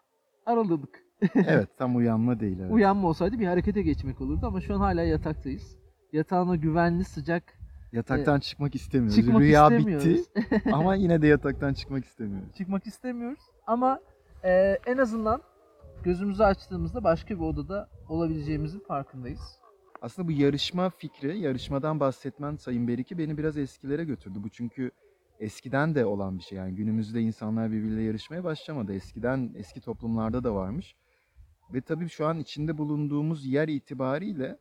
araladık. 0.47 1.05
Evet 1.35 1.69
tam 1.79 1.97
uyanma 1.97 2.41
değil. 2.41 2.59
Evet. 2.61 2.73
Uyanma 2.73 3.09
olsaydı 3.09 3.39
bir 3.39 3.47
harekete 3.47 3.83
geçmek 3.83 4.21
olurdu 4.21 4.47
ama 4.47 4.61
şu 4.61 4.75
an 4.75 4.79
hala 4.79 5.03
yataktayız. 5.03 5.77
Yatağın 6.13 6.49
o 6.49 6.61
güvenli, 6.61 7.05
sıcak 7.05 7.43
Yataktan 7.93 8.41
çıkmak 8.41 8.75
istemiyoruz. 8.75 9.17
çıkmak 9.17 9.41
Rüya 9.43 9.63
istemiyoruz. 9.63 10.07
bitti 10.07 10.63
ama 10.73 10.95
yine 10.95 11.23
de 11.23 11.27
yataktan 11.27 11.75
çıkmak 11.75 12.05
istemiyoruz. 12.05 12.55
çıkmak 12.55 12.87
istemiyoruz. 12.87 13.41
Ama 13.67 14.01
e, 14.45 14.79
en 14.87 14.99
azından 14.99 15.43
gözümüzü 16.03 16.43
açtığımızda 16.43 17.05
başka 17.05 17.35
bir 17.35 17.41
odada 17.41 17.89
olabileceğimizin 18.09 18.81
farkındayız. 18.81 19.59
Aslında 20.03 20.29
bu 20.29 20.33
yarışma 20.33 20.91
fikri, 20.91 21.39
yarışmadan 21.39 22.01
bahsetmen 22.01 22.57
Sayın 22.57 22.89
Beriki 22.89 23.19
beni 23.19 23.39
biraz 23.39 23.59
eskilere 23.59 24.05
götürdü. 24.05 24.39
Bu 24.43 24.49
çünkü 24.49 24.91
eskiden 25.41 25.95
de 25.95 26.07
olan 26.07 26.39
bir 26.39 26.43
şey. 26.43 26.59
Yani 26.59 26.75
günümüzde 26.75 27.21
insanlar 27.21 27.73
birbiriyle 27.73 28.03
yarışmaya 28.03 28.45
başlamadı. 28.45 28.93
Eskiden, 28.95 29.53
eski 29.57 29.81
toplumlarda 29.81 30.45
da 30.45 30.55
varmış. 30.55 30.95
Ve 31.75 31.81
tabii 31.81 32.09
şu 32.09 32.27
an 32.27 32.39
içinde 32.39 32.79
bulunduğumuz 32.79 33.47
yer 33.47 33.69
itibariyle 33.69 34.59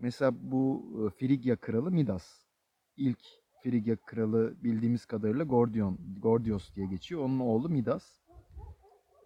mesela 0.00 0.32
bu 0.34 0.84
e, 1.06 1.10
Frigya 1.18 1.56
kralı 1.56 1.90
Midas. 1.90 2.44
İlk 2.96 3.20
Frigya 3.62 3.96
kralı 3.96 4.54
bildiğimiz 4.62 5.06
kadarıyla 5.06 5.44
Gordion, 5.44 5.98
Gordios 6.18 6.74
diye 6.74 6.86
geçiyor. 6.86 7.24
Onun 7.24 7.40
oğlu 7.40 7.68
Midas. 7.68 8.20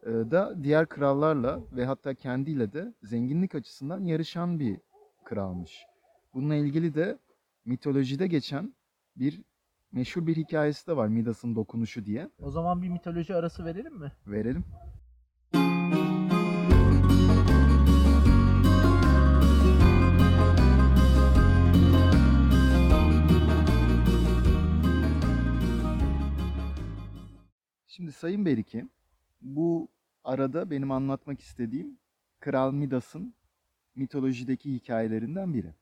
E, 0.03 0.11
da 0.11 0.65
diğer 0.65 0.87
krallarla 0.87 1.61
ve 1.73 1.85
hatta 1.85 2.15
kendiyle 2.15 2.73
de 2.73 2.95
zenginlik 3.03 3.55
açısından 3.55 4.05
yarışan 4.05 4.61
bir 4.61 4.79
kralmış. 5.25 5.87
Bununla 6.35 6.55
ilgili 6.55 6.95
de 6.95 7.19
mitolojide 7.65 8.27
geçen 8.27 8.75
bir 9.17 9.43
meşhur 9.93 10.27
bir 10.27 10.37
hikayesi 10.37 10.87
de 10.87 10.97
var 10.97 11.09
Midas'ın 11.09 11.57
dokunuşu 11.57 12.05
diye. 12.05 12.31
O 12.43 12.51
zaman 12.51 12.83
bir 12.83 12.89
mitoloji 12.89 13.35
arası 13.35 13.65
verelim 13.65 13.99
mi? 13.99 14.13
Verelim. 14.27 14.65
Şimdi 27.97 28.13
Sayın 28.13 28.47
Beriki, 28.47 28.89
bu 29.43 29.89
arada 30.25 30.71
benim 30.71 30.91
anlatmak 30.91 31.41
istediğim 31.41 31.99
Kral 32.41 32.73
Midas'ın 32.73 33.35
mitolojideki 33.95 34.75
hikayelerinden 34.75 35.55
biri. 35.55 35.75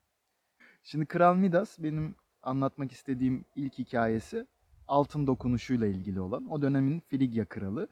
Şimdi 0.82 1.06
Kral 1.06 1.36
Midas 1.36 1.78
benim 1.78 2.14
anlatmak 2.42 2.92
istediğim 2.92 3.44
ilk 3.56 3.78
hikayesi 3.78 4.46
altın 4.88 5.26
dokunuşuyla 5.26 5.86
ilgili 5.86 6.20
olan 6.20 6.50
o 6.50 6.62
dönemin 6.62 7.00
Frigya 7.00 7.44
kralı. 7.44 7.88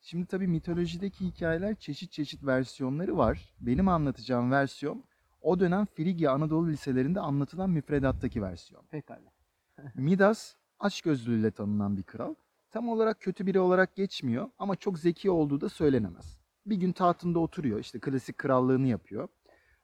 Şimdi 0.00 0.26
tabii 0.26 0.46
mitolojideki 0.46 1.24
hikayeler 1.24 1.74
çeşit 1.74 2.12
çeşit 2.12 2.46
versiyonları 2.46 3.16
var. 3.16 3.54
Benim 3.60 3.88
anlatacağım 3.88 4.50
versiyon 4.50 5.04
o 5.42 5.60
dönem 5.60 5.86
Frigya 5.86 6.32
Anadolu 6.32 6.68
liselerinde 6.68 7.20
anlatılan 7.20 7.70
müfredattaki 7.70 8.42
versiyon. 8.42 8.84
Pekala. 8.90 9.32
Midas 9.94 10.54
açgözlülüğüyle 10.80 11.50
tanınan 11.50 11.96
bir 11.96 12.02
kral. 12.02 12.34
Tam 12.70 12.88
olarak 12.88 13.20
kötü 13.20 13.46
biri 13.46 13.60
olarak 13.60 13.96
geçmiyor 13.96 14.50
ama 14.58 14.76
çok 14.76 14.98
zeki 14.98 15.30
olduğu 15.30 15.60
da 15.60 15.68
söylenemez. 15.68 16.38
Bir 16.66 16.76
gün 16.76 16.92
tahtında 16.92 17.38
oturuyor 17.38 17.78
işte 17.78 18.00
klasik 18.00 18.38
krallığını 18.38 18.86
yapıyor. 18.86 19.28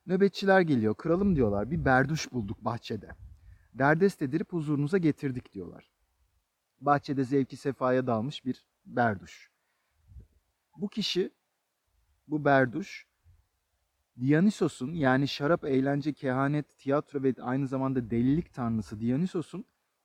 Nöbetçiler 0.07 0.61
geliyor 0.61 0.95
kralım 0.95 1.37
diyorlar 1.37 1.71
bir 1.71 1.85
berduş 1.85 2.33
bulduk 2.33 2.65
bahçede. 2.65 3.11
Derdest 3.75 4.23
edilip 4.23 4.53
huzurunuza 4.53 4.99
getirdik 4.99 5.53
diyorlar. 5.53 5.91
Bahçede 6.81 7.25
zevki 7.25 7.57
sefaya 7.57 8.07
dalmış 8.07 8.45
bir 8.45 8.67
berduş. 8.87 9.51
Bu 10.77 10.89
kişi, 10.89 11.31
bu 12.29 12.45
berduş, 12.45 13.07
Dionysos'un 14.21 14.93
yani 14.95 15.29
şarap, 15.29 15.65
eğlence, 15.65 16.13
kehanet, 16.13 16.79
tiyatro 16.79 17.23
ve 17.23 17.35
aynı 17.41 17.67
zamanda 17.67 18.11
delilik 18.11 18.55
tanrısı 18.55 19.01
Dionysos'un 19.01 19.65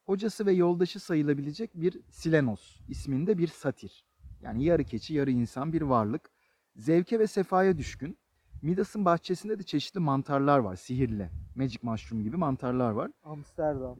hocası 0.10 0.46
ve 0.46 0.52
yoldaşı 0.52 1.00
sayılabilecek 1.00 1.72
bir 1.76 2.00
Silenos 2.10 2.80
isminde 2.88 3.38
bir 3.38 3.48
satir. 3.48 4.06
Yani 4.42 4.64
yarı 4.64 4.84
keçi, 4.84 5.14
yarı 5.14 5.32
insan 5.32 5.74
bir 5.74 5.82
varlık. 5.82 6.30
Zevke 6.76 7.20
ve 7.20 7.28
sefaya 7.28 7.78
düşkün. 7.78 8.18
Midas'ın 8.62 9.06
bahçesinde 9.06 9.60
de 9.60 9.64
çeşitli 9.64 10.00
mantarlar 10.00 10.60
var, 10.60 10.76
sihirli. 10.76 11.30
Magic 11.56 11.80
mushroom 11.82 12.24
gibi 12.24 12.38
mantarlar 12.38 12.92
var. 12.92 13.12
Amsterdam. 13.24 14.00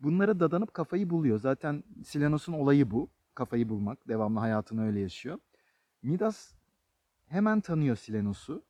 Bunlara 0.00 0.40
dadanıp 0.40 0.74
kafayı 0.74 1.10
buluyor. 1.10 1.38
Zaten 1.38 1.84
Silenos'un 2.04 2.52
olayı 2.52 2.90
bu. 2.90 3.08
Kafayı 3.34 3.68
bulmak. 3.68 4.08
Devamlı 4.08 4.40
hayatını 4.40 4.86
öyle 4.86 5.00
yaşıyor. 5.00 5.38
Midas 6.02 6.52
hemen 7.26 7.60
tanıyor 7.60 7.96
Silenos'u. 7.96 8.62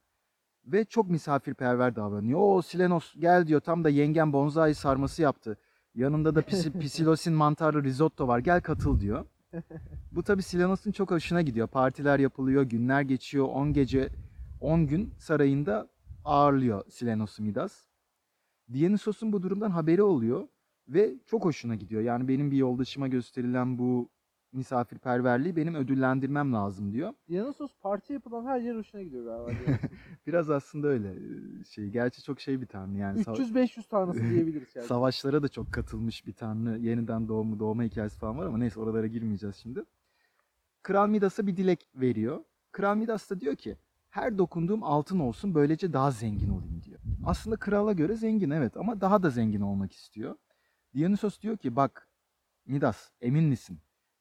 Ve 0.67 0.85
çok 0.85 1.11
misafirperver 1.11 1.97
davranıyor. 1.97 2.41
O 2.43 2.63
Silenos 2.63 3.15
gel 3.19 3.47
diyor 3.47 3.61
tam 3.61 3.85
da 3.85 3.89
yengen 3.89 4.33
bonsai 4.33 4.75
sarması 4.75 5.23
yaptı. 5.23 5.59
Yanında 5.99 6.35
da 6.35 6.43
pisi, 6.43 6.73
pisilosin 6.79 7.35
mantarlı 7.35 7.85
risotto 7.85 8.29
var 8.29 8.39
gel 8.39 8.61
katıl 8.61 9.01
diyor. 9.01 9.27
Bu 10.13 10.23
tabi 10.23 10.43
Silenos'un 10.43 10.93
çok 10.93 11.11
hoşuna 11.11 11.43
gidiyor. 11.43 11.69
Partiler 11.69 12.19
yapılıyor, 12.19 12.63
günler 12.63 13.03
geçiyor. 13.03 13.49
10 13.49 13.73
gece, 13.73 14.09
10 14.61 14.87
gün 14.87 15.15
sarayında 15.19 15.89
ağırlıyor 16.25 16.91
Silenos'u 16.91 17.43
Midas. 17.43 17.87
Dionysos'un 18.73 19.33
bu 19.33 19.43
durumdan 19.43 19.71
haberi 19.71 20.03
oluyor 20.03 20.49
Ve 20.89 21.15
çok 21.27 21.45
hoşuna 21.45 21.75
gidiyor. 21.75 22.03
Yani 22.03 22.29
benim 22.29 22.51
bir 22.51 22.57
yoldaşıma 22.57 23.09
gösterilen 23.09 23.79
bu 23.79 24.09
misafirperverliği 24.53 25.57
benim 25.57 25.75
ödüllendirmem 25.75 26.53
lazım 26.53 26.93
diyor. 26.93 27.13
Dionysos 27.29 27.71
parti 27.81 28.13
yapılan 28.13 28.47
her 28.47 28.61
yer 28.61 28.77
hoşuna 28.77 29.03
gidiyor 29.03 29.25
galiba. 29.25 29.79
Biraz 30.27 30.51
aslında 30.51 30.89
öyle 30.89 31.11
e, 31.11 31.65
şey. 31.65 31.89
Gerçi 31.89 32.23
çok 32.23 32.41
şey 32.41 32.61
bir 32.61 32.67
tanrı 32.67 32.99
yani. 32.99 33.21
Sa- 33.21 33.37
300-500 33.37 33.89
tanesi 33.89 34.31
diyebiliriz 34.31 34.77
yani. 34.77 34.87
Savaşlara 34.89 35.43
da 35.43 35.49
çok 35.49 35.73
katılmış 35.73 36.27
bir 36.27 36.33
tanrı. 36.33 36.79
Yeniden 36.79 37.29
doğumu, 37.29 37.59
doğma 37.59 37.83
hikayesi 37.83 38.19
falan 38.19 38.39
var 38.39 38.47
ama 38.47 38.59
neyse 38.59 38.81
oralara 38.81 39.07
girmeyeceğiz 39.07 39.57
şimdi. 39.57 39.85
Kral 40.83 41.09
Midas'a 41.09 41.47
bir 41.47 41.57
dilek 41.57 41.89
veriyor. 41.95 42.45
Kral 42.73 42.97
Midas 42.97 43.31
da 43.31 43.41
diyor 43.41 43.57
ki 43.57 43.77
her 44.11 44.39
dokunduğum 44.39 44.83
altın 44.83 45.19
olsun 45.19 45.55
böylece 45.55 45.93
daha 45.93 46.11
zengin 46.11 46.49
olayım 46.49 46.83
diyor. 46.83 47.01
Aslında 47.27 47.57
krala 47.57 47.93
göre 47.93 48.17
zengin 48.17 48.51
evet 48.51 48.77
ama 48.77 49.01
daha 49.01 49.23
da 49.23 49.31
zengin 49.31 49.61
olmak 49.61 49.93
istiyor. 49.93 50.35
Dionysos 50.95 51.41
diyor 51.41 51.57
ki 51.57 51.77
bak 51.77 52.09
Midas 52.67 53.11
emin 53.21 53.45
misin? 53.45 53.79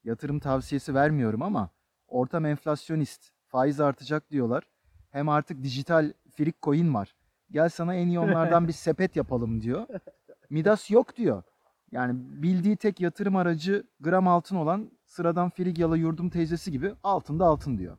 Yatırım 0.07 0.39
tavsiyesi 0.39 0.93
vermiyorum 0.93 1.41
ama 1.41 1.69
ortam 2.07 2.45
enflasyonist, 2.45 3.31
faiz 3.47 3.79
artacak 3.79 4.31
diyorlar. 4.31 4.63
Hem 5.11 5.29
artık 5.29 5.63
dijital 5.63 6.13
frik 6.35 6.61
coin 6.61 6.93
var. 6.93 7.15
Gel 7.51 7.69
sana 7.69 7.95
en 7.95 8.07
iyi 8.07 8.19
onlardan 8.19 8.67
bir 8.67 8.73
sepet 8.73 9.15
yapalım 9.15 9.61
diyor. 9.61 9.87
Midas 10.49 10.91
yok 10.91 11.15
diyor. 11.15 11.43
Yani 11.91 12.13
bildiği 12.15 12.77
tek 12.77 13.01
yatırım 13.01 13.35
aracı 13.35 13.87
gram 13.99 14.27
altın 14.27 14.55
olan 14.55 14.91
sıradan 15.05 15.49
Frigyalı 15.49 15.97
yurdum 15.97 16.29
teyzesi 16.29 16.71
gibi 16.71 16.93
altında 17.03 17.45
altın 17.45 17.77
diyor. 17.77 17.97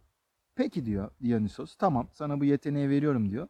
Peki 0.55 0.85
diyor 0.85 1.11
Dionysos 1.23 1.77
tamam 1.77 2.09
sana 2.12 2.41
bu 2.41 2.45
yeteneği 2.45 2.88
veriyorum 2.88 3.31
diyor. 3.31 3.49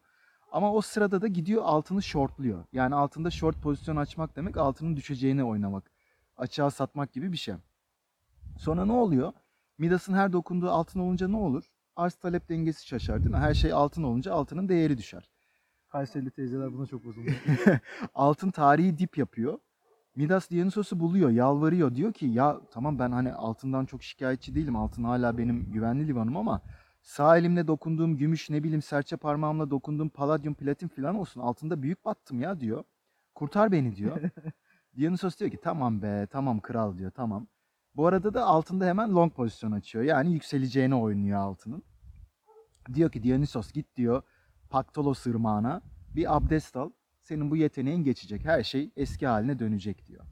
Ama 0.53 0.73
o 0.73 0.81
sırada 0.81 1.23
da 1.23 1.27
gidiyor 1.27 1.63
altını 1.65 2.03
shortluyor. 2.03 2.65
Yani 2.73 2.95
altında 2.95 3.31
short 3.31 3.63
pozisyon 3.63 3.97
açmak 3.97 4.37
demek 4.37 4.57
altının 4.57 4.97
düşeceğini 4.97 5.45
oynamak. 5.45 5.91
Açığa 6.37 6.71
satmak 6.71 7.13
gibi 7.13 7.33
bir 7.33 7.37
şey. 7.37 7.55
Sonra 8.57 8.85
ne 8.85 8.93
oluyor? 8.93 9.33
Midas'ın 9.79 10.15
her 10.15 10.33
dokunduğu 10.33 10.71
altın 10.71 11.01
olunca 11.01 11.29
ne 11.29 11.37
olur? 11.37 11.65
Arz 11.97 12.15
talep 12.15 12.49
dengesi 12.49 12.87
şaşar 12.87 13.19
değil 13.19 13.31
mi? 13.31 13.37
Her 13.37 13.55
şey 13.55 13.73
altın 13.73 14.03
olunca 14.03 14.33
altının 14.33 14.69
değeri 14.69 14.99
düşer. 14.99 15.31
Kayserili 15.89 16.31
teyzeler 16.31 16.73
buna 16.73 16.87
çok 16.87 17.05
bozuldu. 17.05 17.31
altın 18.15 18.51
tarihi 18.51 18.99
dip 18.99 19.19
yapıyor. 19.19 19.59
Midas 20.17 20.51
Dionysos'u 20.51 21.01
buluyor, 21.01 21.31
yalvarıyor. 21.31 21.95
Diyor 21.95 22.13
ki 22.13 22.27
ya 22.27 22.61
tamam 22.71 22.99
ben 22.99 23.13
hani 23.13 23.33
altından 23.33 23.85
çok 23.85 24.03
şikayetçi 24.03 24.55
değilim. 24.55 24.77
Altın 24.77 25.05
hala 25.05 25.39
benim 25.39 25.73
güvenli 25.73 26.09
limanım 26.09 26.37
ama 26.37 26.61
sağ 27.03 27.39
elimle 27.39 27.67
dokunduğum 27.67 28.17
gümüş 28.17 28.51
ne 28.51 28.63
bileyim 28.65 28.83
serçe 28.83 29.17
parmağımla 29.17 29.71
dokunduğum 29.71 30.09
paladyum 30.09 30.55
platin 30.55 30.89
falan 30.89 31.15
olsun. 31.15 31.41
Altında 31.41 31.83
büyük 31.83 32.05
battım 32.05 32.41
ya 32.41 32.61
diyor. 32.61 32.85
Kurtar 33.35 33.73
beni 33.73 33.97
diyor. 33.97 34.21
Dionysos 34.97 35.39
diyor 35.39 35.51
ki 35.51 35.59
tamam 35.63 36.03
be 36.03 36.27
tamam 36.31 36.61
kral 36.61 36.99
diyor 36.99 37.11
tamam. 37.11 37.47
Bu 37.99 38.07
arada 38.07 38.35
da 38.35 38.45
altında 38.45 38.87
hemen 38.87 39.15
long 39.15 39.33
pozisyon 39.35 39.73
açıyor. 39.73 40.05
Yani 40.05 40.33
yükseleceğini 40.33 40.95
oynuyor 40.95 41.39
altının. 41.39 41.83
Diyor 42.95 43.13
ki 43.13 43.23
Dionysos 43.23 43.73
git 43.73 43.97
diyor 43.97 44.23
Paktolos 44.71 45.27
ırmağına 45.27 45.81
bir 46.17 46.37
abdest 46.37 46.77
al. 46.77 46.91
Senin 47.23 47.51
bu 47.51 47.57
yeteneğin 47.57 48.05
geçecek. 48.05 48.45
Her 48.45 48.63
şey 48.63 48.91
eski 48.97 49.27
haline 49.27 49.59
dönecek 49.59 50.07
diyor. 50.07 50.25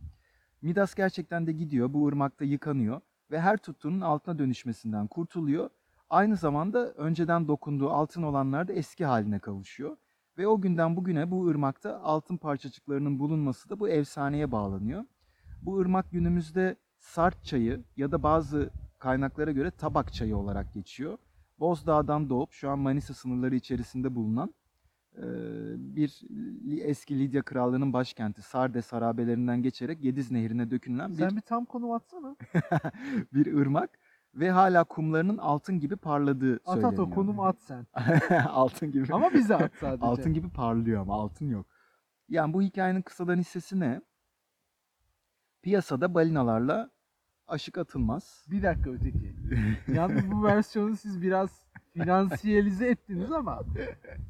Midas 0.62 0.94
gerçekten 0.94 1.46
de 1.46 1.52
gidiyor. 1.52 1.92
Bu 1.92 2.08
ırmakta 2.08 2.44
yıkanıyor. 2.44 3.00
Ve 3.30 3.40
her 3.40 3.56
tuttuğunun 3.56 4.00
altına 4.00 4.38
dönüşmesinden 4.38 5.06
kurtuluyor. 5.06 5.70
Aynı 6.10 6.36
zamanda 6.36 6.92
önceden 6.92 7.48
dokunduğu 7.48 7.90
altın 7.90 8.22
olanlar 8.22 8.68
da 8.68 8.72
eski 8.72 9.04
haline 9.04 9.38
kavuşuyor. 9.38 9.96
Ve 10.38 10.46
o 10.46 10.60
günden 10.60 10.96
bugüne 10.96 11.30
bu 11.30 11.46
ırmakta 11.46 12.00
altın 12.02 12.36
parçacıklarının 12.36 13.18
bulunması 13.18 13.68
da 13.70 13.80
bu 13.80 13.88
efsaneye 13.88 14.52
bağlanıyor. 14.52 15.04
Bu 15.62 15.78
ırmak 15.78 16.10
günümüzde 16.10 16.76
Sart 17.06 17.44
çayı 17.44 17.84
ya 17.96 18.12
da 18.12 18.22
bazı 18.22 18.70
kaynaklara 18.98 19.50
göre 19.52 19.70
tabak 19.70 20.12
çayı 20.12 20.36
olarak 20.36 20.74
geçiyor. 20.74 21.18
Bozdağ'dan 21.58 22.30
doğup 22.30 22.52
şu 22.52 22.70
an 22.70 22.78
Manisa 22.78 23.14
sınırları 23.14 23.54
içerisinde 23.56 24.14
bulunan 24.14 24.54
e, 25.16 25.24
bir 25.96 26.22
eski 26.80 27.18
Lidya 27.18 27.42
Krallığı'nın 27.42 27.92
başkenti 27.92 28.42
Sardes 28.42 28.92
harabelerinden 28.92 29.62
geçerek 29.62 30.02
Gediz 30.02 30.30
Nehri'ne 30.30 30.70
dökülen 30.70 31.10
bir, 31.10 31.16
Sen 31.16 31.36
bir 31.36 31.40
tam 31.40 31.64
konum 31.64 31.90
atsana. 31.92 32.36
bir 33.34 33.54
ırmak 33.54 33.98
ve 34.34 34.50
hala 34.50 34.84
kumlarının 34.84 35.38
altın 35.38 35.80
gibi 35.80 35.96
parladığı 35.96 36.54
At 36.54 36.60
söyleniyor. 36.64 36.92
at 36.92 36.98
o 36.98 37.10
konumu 37.10 37.44
at 37.44 37.62
sen. 37.62 37.86
altın 38.48 38.90
gibi. 38.90 39.14
Ama 39.14 39.32
bize 39.32 39.54
at 39.56 39.72
sadece. 39.80 40.06
altın 40.06 40.34
gibi 40.34 40.50
parlıyor 40.50 41.02
ama 41.02 41.14
altın 41.14 41.48
yok. 41.48 41.66
Yani 42.28 42.52
bu 42.52 42.62
hikayenin 42.62 43.02
kısadan 43.02 43.38
hissesi 43.38 43.80
ne? 43.80 44.00
Piyasada 45.62 46.14
balinalarla 46.14 46.95
aşık 47.48 47.78
atılmaz. 47.78 48.46
Bir 48.50 48.62
dakika 48.62 48.90
öteki. 48.90 49.32
Yalnız 49.94 50.30
bu 50.32 50.44
versiyonu 50.44 50.96
siz 50.96 51.22
biraz 51.22 51.50
finansiyelize 51.92 52.86
ettiniz 52.88 53.32
ama 53.32 53.62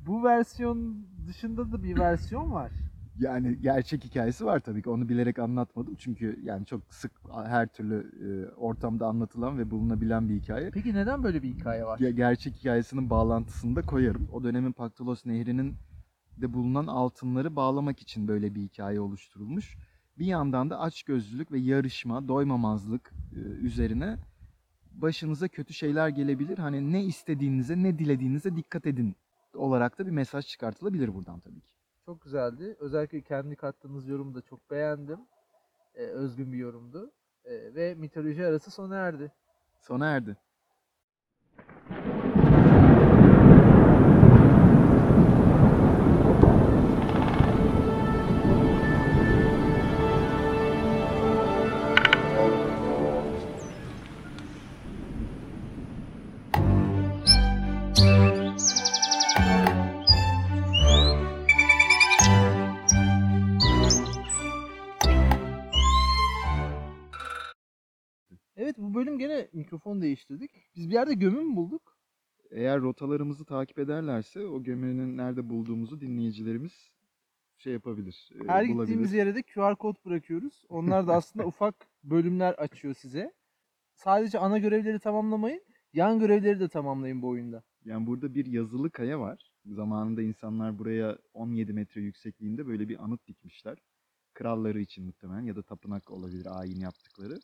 bu 0.06 0.24
versiyon 0.24 1.06
dışında 1.26 1.72
da 1.72 1.82
bir 1.82 1.98
versiyon 1.98 2.52
var. 2.52 2.72
Yani 3.18 3.60
gerçek 3.60 4.04
hikayesi 4.04 4.44
var 4.44 4.60
tabii 4.60 4.82
ki. 4.82 4.90
Onu 4.90 5.08
bilerek 5.08 5.38
anlatmadım. 5.38 5.94
Çünkü 5.94 6.40
yani 6.42 6.66
çok 6.66 6.94
sık 6.94 7.12
her 7.44 7.66
türlü 7.66 8.12
e, 8.26 8.54
ortamda 8.54 9.06
anlatılan 9.06 9.58
ve 9.58 9.70
bulunabilen 9.70 10.28
bir 10.28 10.34
hikaye. 10.34 10.70
Peki 10.70 10.94
neden 10.94 11.22
böyle 11.24 11.42
bir 11.42 11.48
hikaye 11.48 11.84
var? 11.84 11.98
Ge- 11.98 12.10
gerçek 12.10 12.54
hikayesinin 12.56 13.10
bağlantısını 13.10 13.76
da 13.76 13.82
koyarım. 13.82 14.28
O 14.32 14.44
dönemin 14.44 14.72
Paktolos 14.72 15.26
Nehri'nin 15.26 15.76
de 16.36 16.52
bulunan 16.52 16.86
altınları 16.86 17.56
bağlamak 17.56 18.02
için 18.02 18.28
böyle 18.28 18.54
bir 18.54 18.60
hikaye 18.62 19.00
oluşturulmuş. 19.00 19.76
Bir 20.18 20.26
yandan 20.26 20.70
da 20.70 20.80
açgözlülük 20.80 21.52
ve 21.52 21.58
yarışma, 21.58 22.28
doymamazlık 22.28 23.12
e, 23.32 23.38
üzerine 23.38 24.18
başınıza 24.92 25.48
kötü 25.48 25.74
şeyler 25.74 26.08
gelebilir. 26.08 26.58
Hani 26.58 26.92
ne 26.92 27.04
istediğinize, 27.04 27.82
ne 27.82 27.98
dilediğinize 27.98 28.56
dikkat 28.56 28.86
edin 28.86 29.16
olarak 29.54 29.98
da 29.98 30.06
bir 30.06 30.10
mesaj 30.10 30.46
çıkartılabilir 30.46 31.14
buradan 31.14 31.40
tabii 31.40 31.60
ki. 31.60 31.72
Çok 32.06 32.22
güzeldi. 32.22 32.76
Özellikle 32.80 33.20
kendi 33.20 33.56
kattığınız 33.56 34.08
yorumu 34.08 34.34
da 34.34 34.42
çok 34.42 34.70
beğendim. 34.70 35.18
Ee, 35.94 36.02
özgün 36.02 36.52
bir 36.52 36.58
yorumdu. 36.58 37.10
Ee, 37.44 37.74
ve 37.74 37.94
mitoloji 37.94 38.46
arası 38.46 38.70
sona 38.70 38.96
erdi. 38.96 39.32
Sona 39.80 40.06
erdi. 40.06 40.36
Bölüm 68.96 69.18
gene 69.18 69.48
mikrofon 69.52 70.02
değiştirdik. 70.02 70.50
Biz 70.76 70.88
bir 70.88 70.94
yerde 70.94 71.14
gömü 71.14 71.40
mü 71.40 71.56
bulduk? 71.56 71.96
Eğer 72.50 72.80
rotalarımızı 72.80 73.44
takip 73.44 73.78
ederlerse 73.78 74.46
o 74.46 74.62
gömünün 74.62 75.16
nerede 75.16 75.48
bulduğumuzu 75.50 76.00
dinleyicilerimiz 76.00 76.90
şey 77.58 77.72
yapabilir, 77.72 78.30
e, 78.34 78.48
Her 78.48 78.68
bulabilir. 78.68 78.78
gittiğimiz 78.78 79.12
yere 79.12 79.34
de 79.34 79.42
QR 79.42 79.76
kod 79.76 79.96
bırakıyoruz. 80.04 80.64
Onlar 80.68 81.06
da 81.06 81.14
aslında 81.14 81.46
ufak 81.46 81.74
bölümler 82.04 82.52
açıyor 82.52 82.94
size. 82.94 83.32
Sadece 83.94 84.38
ana 84.38 84.58
görevleri 84.58 84.98
tamamlamayın. 84.98 85.62
Yan 85.92 86.18
görevleri 86.18 86.60
de 86.60 86.68
tamamlayın 86.68 87.22
bu 87.22 87.28
oyunda. 87.28 87.62
Yani 87.84 88.06
burada 88.06 88.34
bir 88.34 88.46
yazılı 88.46 88.90
kaya 88.90 89.20
var. 89.20 89.52
Zamanında 89.66 90.22
insanlar 90.22 90.78
buraya 90.78 91.18
17 91.34 91.72
metre 91.72 92.00
yüksekliğinde 92.00 92.66
böyle 92.66 92.88
bir 92.88 93.04
anıt 93.04 93.26
dikmişler. 93.26 93.78
Kralları 94.34 94.80
için 94.80 95.04
muhtemelen 95.04 95.42
ya 95.42 95.56
da 95.56 95.62
tapınak 95.62 96.10
olabilir 96.10 96.46
ayin 96.60 96.80
yaptıkları. 96.80 97.38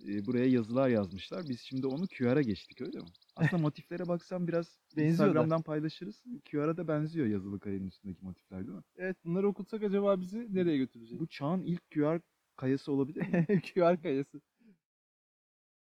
Buraya 0.00 0.46
yazılar 0.46 0.88
yazmışlar. 0.88 1.48
Biz 1.48 1.60
şimdi 1.60 1.86
onu 1.86 2.08
QR'a 2.08 2.42
geçtik 2.42 2.80
öyle 2.80 3.00
mi? 3.00 3.12
Aslında 3.36 3.62
motiflere 3.62 4.08
baksan 4.08 4.48
biraz 4.48 4.80
Benziyor 4.96 5.34
da. 5.34 5.42
Instagram'dan 5.42 5.62
paylaşırız. 5.62 6.22
QR'a 6.50 6.76
da 6.76 6.88
benziyor 6.88 7.26
yazılı 7.26 7.60
kayanın 7.60 7.86
üstündeki 7.86 8.24
motifler 8.24 8.66
değil 8.66 8.78
mi? 8.78 8.84
Evet 8.96 9.16
bunları 9.24 9.48
okutsak 9.48 9.82
acaba 9.82 10.20
bizi 10.20 10.54
nereye 10.54 10.76
götürecek? 10.78 11.20
Bu 11.20 11.26
çağın 11.26 11.62
ilk 11.62 11.90
QR 11.90 12.20
kayası 12.56 12.92
olabilir 12.92 13.28
mi? 13.28 13.46
QR 13.74 14.02
kayası. 14.02 14.40